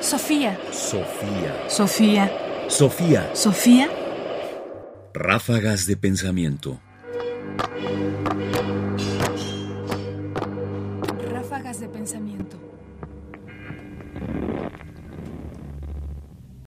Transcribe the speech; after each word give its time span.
Sofía. 0.00 0.58
Sofía. 0.72 1.68
Sofía. 1.68 2.32
Sofía. 2.68 3.30
Sofía. 3.34 3.88
Ráfagas 5.12 5.86
de 5.86 5.98
pensamiento. 5.98 6.80
Ráfagas 11.30 11.80
de 11.80 11.88
pensamiento. 11.88 12.56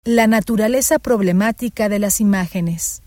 La 0.05 0.27
naturaleza 0.27 0.98
problemática 0.98 1.91
de 1.91 1.98
las 1.98 2.23
imágenes. 2.23 3.02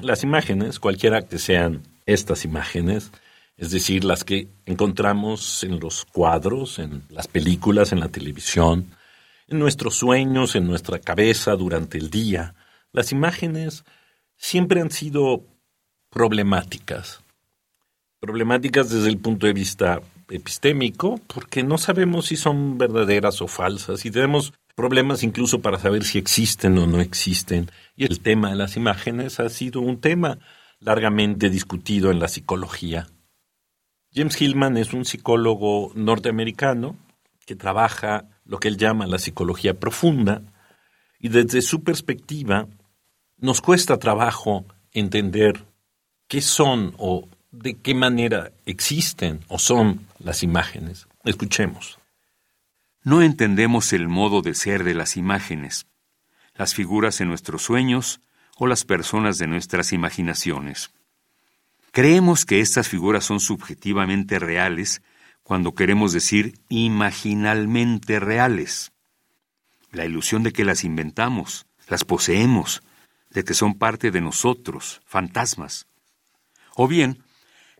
Las 0.00 0.22
imágenes, 0.22 0.78
cualquiera 0.78 1.22
que 1.22 1.38
sean 1.38 1.82
estas 2.06 2.44
imágenes, 2.44 3.10
es 3.56 3.70
decir, 3.70 4.04
las 4.04 4.24
que 4.24 4.48
encontramos 4.66 5.62
en 5.62 5.78
los 5.78 6.04
cuadros, 6.04 6.78
en 6.78 7.04
las 7.08 7.28
películas, 7.28 7.92
en 7.92 8.00
la 8.00 8.08
televisión, 8.08 8.90
en 9.48 9.58
nuestros 9.58 9.96
sueños, 9.96 10.56
en 10.56 10.66
nuestra 10.66 10.98
cabeza 10.98 11.52
durante 11.52 11.98
el 11.98 12.10
día, 12.10 12.54
las 12.92 13.12
imágenes 13.12 13.84
siempre 14.36 14.80
han 14.80 14.90
sido 14.90 15.44
problemáticas. 16.10 17.22
Problemáticas 18.20 18.90
desde 18.90 19.08
el 19.08 19.18
punto 19.18 19.46
de 19.46 19.52
vista 19.52 20.00
epistémico, 20.30 21.20
porque 21.26 21.62
no 21.62 21.78
sabemos 21.78 22.26
si 22.26 22.36
son 22.36 22.78
verdaderas 22.78 23.42
o 23.42 23.48
falsas 23.48 24.04
y 24.04 24.10
tenemos 24.10 24.52
problemas 24.74 25.22
incluso 25.22 25.60
para 25.60 25.78
saber 25.78 26.04
si 26.04 26.18
existen 26.18 26.78
o 26.78 26.86
no 26.86 27.00
existen. 27.00 27.70
Y 27.96 28.04
el 28.04 28.20
tema 28.20 28.50
de 28.50 28.56
las 28.56 28.76
imágenes 28.76 29.38
ha 29.40 29.48
sido 29.48 29.80
un 29.80 30.00
tema 30.00 30.38
largamente 30.80 31.50
discutido 31.50 32.10
en 32.10 32.18
la 32.18 32.28
psicología. 32.28 33.06
James 34.14 34.40
Hillman 34.40 34.76
es 34.76 34.92
un 34.92 35.04
psicólogo 35.04 35.90
norteamericano 35.96 36.96
que 37.46 37.56
trabaja 37.56 38.28
lo 38.44 38.60
que 38.60 38.68
él 38.68 38.76
llama 38.76 39.08
la 39.08 39.18
psicología 39.18 39.74
profunda 39.74 40.42
y 41.18 41.30
desde 41.30 41.62
su 41.62 41.82
perspectiva 41.82 42.68
nos 43.38 43.60
cuesta 43.60 43.98
trabajo 43.98 44.66
entender 44.92 45.64
qué 46.28 46.40
son 46.40 46.94
o 46.96 47.28
de 47.50 47.74
qué 47.74 47.94
manera 47.94 48.52
existen 48.66 49.40
o 49.48 49.58
son 49.58 50.06
las 50.20 50.44
imágenes. 50.44 51.08
Escuchemos. 51.24 51.98
No 53.02 53.20
entendemos 53.20 53.92
el 53.92 54.08
modo 54.08 54.42
de 54.42 54.54
ser 54.54 54.84
de 54.84 54.94
las 54.94 55.16
imágenes, 55.16 55.86
las 56.54 56.74
figuras 56.74 57.20
en 57.20 57.28
nuestros 57.28 57.62
sueños 57.62 58.20
o 58.58 58.68
las 58.68 58.84
personas 58.84 59.38
de 59.38 59.48
nuestras 59.48 59.92
imaginaciones. 59.92 60.92
Creemos 61.94 62.44
que 62.44 62.58
estas 62.58 62.88
figuras 62.88 63.24
son 63.24 63.38
subjetivamente 63.38 64.40
reales 64.40 65.00
cuando 65.44 65.76
queremos 65.76 66.12
decir 66.12 66.58
imaginalmente 66.68 68.18
reales. 68.18 68.90
La 69.92 70.04
ilusión 70.04 70.42
de 70.42 70.52
que 70.52 70.64
las 70.64 70.82
inventamos, 70.82 71.66
las 71.86 72.04
poseemos, 72.04 72.82
de 73.30 73.44
que 73.44 73.54
son 73.54 73.78
parte 73.78 74.10
de 74.10 74.20
nosotros, 74.20 75.02
fantasmas. 75.06 75.86
O 76.74 76.88
bien, 76.88 77.22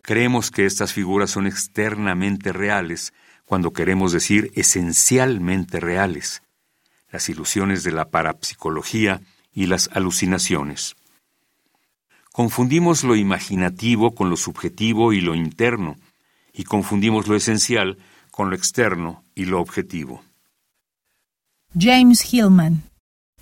creemos 0.00 0.52
que 0.52 0.64
estas 0.64 0.92
figuras 0.92 1.32
son 1.32 1.48
externamente 1.48 2.52
reales 2.52 3.12
cuando 3.44 3.72
queremos 3.72 4.12
decir 4.12 4.52
esencialmente 4.54 5.80
reales, 5.80 6.44
las 7.10 7.28
ilusiones 7.28 7.82
de 7.82 7.90
la 7.90 8.10
parapsicología 8.10 9.22
y 9.52 9.66
las 9.66 9.90
alucinaciones. 9.92 10.94
Confundimos 12.38 13.04
lo 13.04 13.14
imaginativo 13.14 14.12
con 14.12 14.28
lo 14.28 14.36
subjetivo 14.36 15.12
y 15.12 15.20
lo 15.20 15.36
interno, 15.36 15.94
y 16.52 16.64
confundimos 16.64 17.28
lo 17.28 17.36
esencial 17.36 17.96
con 18.32 18.50
lo 18.50 18.56
externo 18.56 19.22
y 19.36 19.44
lo 19.44 19.60
objetivo. 19.60 20.24
James 21.78 22.22
Hillman. 22.32 22.82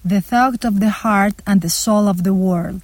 The 0.06 0.20
Thought 0.20 0.66
of 0.66 0.78
the 0.78 0.90
Heart 0.90 1.40
and 1.46 1.62
the 1.62 1.70
Soul 1.70 2.06
of 2.06 2.22
the 2.22 2.32
World. 2.32 2.82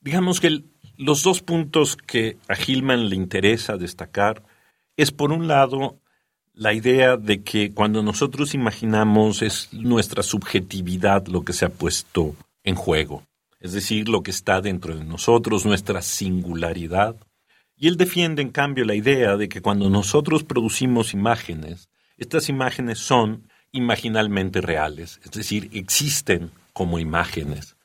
Digamos 0.00 0.40
que 0.40 0.48
el- 0.48 0.64
los 0.96 1.22
dos 1.22 1.40
puntos 1.40 1.96
que 1.96 2.36
a 2.48 2.56
Hillman 2.56 3.08
le 3.08 3.14
interesa 3.14 3.76
destacar 3.76 4.42
es, 4.96 5.12
por 5.12 5.30
un 5.30 5.46
lado, 5.46 6.00
la 6.52 6.72
idea 6.72 7.16
de 7.16 7.44
que 7.44 7.72
cuando 7.72 8.02
nosotros 8.02 8.54
imaginamos 8.54 9.42
es 9.42 9.72
nuestra 9.72 10.24
subjetividad 10.24 11.28
lo 11.28 11.44
que 11.44 11.52
se 11.52 11.64
ha 11.64 11.68
puesto 11.68 12.34
en 12.64 12.74
juego, 12.74 13.22
es 13.60 13.72
decir, 13.72 14.08
lo 14.08 14.22
que 14.22 14.30
está 14.30 14.60
dentro 14.60 14.96
de 14.96 15.04
nosotros, 15.04 15.64
nuestra 15.64 16.02
singularidad. 16.02 17.16
Y 17.76 17.88
él 17.88 17.96
defiende, 17.96 18.42
en 18.42 18.50
cambio, 18.50 18.84
la 18.84 18.94
idea 18.94 19.36
de 19.36 19.48
que 19.48 19.60
cuando 19.60 19.90
nosotros 19.90 20.44
producimos 20.44 21.14
imágenes, 21.14 21.88
estas 22.16 22.48
imágenes 22.48 22.98
son 22.98 23.48
imaginalmente 23.72 24.60
reales, 24.60 25.20
es 25.24 25.30
decir, 25.32 25.68
existen 25.72 26.50
como 26.72 26.98
imágenes. 26.98 27.76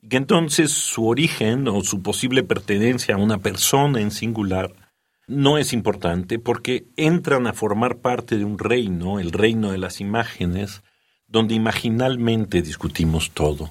Y 0.00 0.08
que 0.08 0.16
entonces 0.16 0.72
su 0.72 1.06
origen 1.06 1.68
o 1.68 1.82
su 1.82 2.02
posible 2.02 2.42
pertenencia 2.42 3.14
a 3.14 3.18
una 3.18 3.38
persona 3.38 4.00
en 4.00 4.10
singular 4.10 4.72
no 5.26 5.58
es 5.58 5.72
importante 5.72 6.38
porque 6.38 6.86
entran 6.96 7.46
a 7.46 7.52
formar 7.52 7.98
parte 7.98 8.38
de 8.38 8.44
un 8.44 8.58
reino, 8.58 9.18
el 9.18 9.32
reino 9.32 9.72
de 9.72 9.78
las 9.78 10.00
imágenes, 10.00 10.82
donde 11.26 11.54
imaginalmente 11.54 12.62
discutimos 12.62 13.32
todo. 13.32 13.70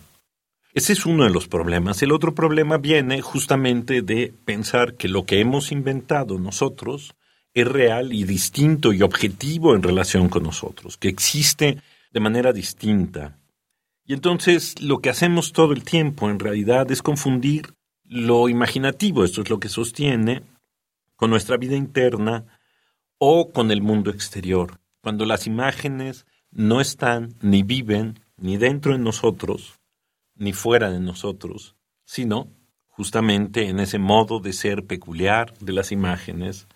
Ese 0.75 0.91
es 0.91 1.05
uno 1.05 1.23
de 1.23 1.29
los 1.29 1.47
problemas. 1.47 2.03
El 2.03 2.11
otro 2.11 2.35
problema 2.35 2.77
viene 2.77 3.21
justamente 3.21 4.01
de 4.01 4.33
pensar 4.43 4.95
que 4.95 5.07
lo 5.07 5.25
que 5.25 5.39
hemos 5.39 5.71
inventado 5.71 6.37
nosotros 6.37 7.15
es 7.53 7.65
real 7.65 8.11
y 8.11 8.25
distinto 8.25 8.91
y 8.91 9.01
objetivo 9.01 9.73
en 9.73 9.81
relación 9.81 10.27
con 10.27 10.43
nosotros, 10.43 10.97
que 10.97 11.07
existe 11.07 11.81
de 12.11 12.19
manera 12.19 12.51
distinta. 12.51 13.39
Y 14.03 14.15
entonces 14.15 14.81
lo 14.81 14.99
que 14.99 15.09
hacemos 15.09 15.53
todo 15.53 15.71
el 15.71 15.85
tiempo 15.85 16.29
en 16.29 16.39
realidad 16.39 16.91
es 16.91 17.01
confundir 17.01 17.73
lo 18.03 18.49
imaginativo, 18.49 19.23
esto 19.23 19.43
es 19.43 19.49
lo 19.49 19.61
que 19.61 19.69
sostiene, 19.69 20.43
con 21.15 21.29
nuestra 21.29 21.55
vida 21.55 21.77
interna 21.77 22.43
o 23.17 23.53
con 23.53 23.71
el 23.71 23.81
mundo 23.81 24.11
exterior, 24.11 24.81
cuando 24.99 25.25
las 25.25 25.47
imágenes 25.47 26.25
no 26.51 26.81
están 26.81 27.33
ni 27.39 27.63
viven 27.63 28.19
ni 28.35 28.57
dentro 28.57 28.91
de 28.91 28.99
nosotros, 28.99 29.79
ni 30.35 30.53
fuera 30.53 30.91
de 30.91 30.99
nosotros, 30.99 31.75
sino 32.05 32.51
justamente 32.87 33.67
en 33.67 33.79
ese 33.79 33.99
modo 33.99 34.39
de 34.39 34.53
ser 34.53 34.85
peculiar 34.85 35.57
de 35.59 35.73
las 35.73 35.91
imágenes 35.91 36.67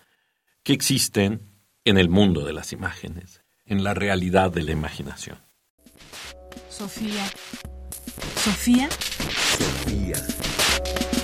que 0.63 0.73
existen 0.73 1.49
en 1.85 1.97
el 1.97 2.09
mundo 2.09 2.43
de 2.45 2.53
las 2.53 2.73
imágenes, 2.73 3.41
en 3.65 3.83
la 3.83 3.93
realidad 3.93 4.51
de 4.51 4.63
la 4.63 4.71
imaginación. 4.71 5.37
Sofía. 6.69 7.25
Sofía. 8.35 8.89
Sofía. 9.57 10.15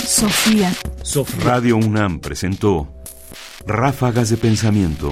Sofía. 0.06 0.74
Sofía. 1.04 1.44
Radio 1.44 1.78
UNAM 1.78 2.20
presentó 2.20 2.94
Ráfagas 3.66 4.30
de 4.30 4.38
Pensamiento. 4.38 5.12